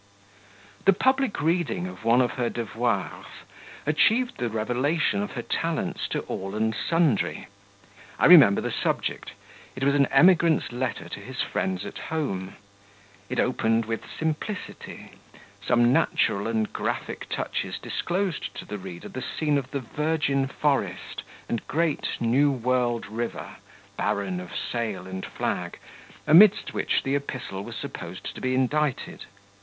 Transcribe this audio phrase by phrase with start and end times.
[0.85, 3.27] The public reading of one of her devoirs
[3.85, 7.45] achieved the revelation of her talents to all and sundry;
[8.17, 9.33] I remember the subject
[9.75, 12.55] it was an emigrant's letter to his friends at home.
[13.29, 15.11] It opened with simplicity;
[15.63, 21.67] some natural and graphic touches disclosed to the reader the scene of virgin forest and
[21.67, 23.57] great, New World river
[23.97, 25.77] barren of sail and flag
[26.25, 29.25] amidst which the epistle was supposed to be indited.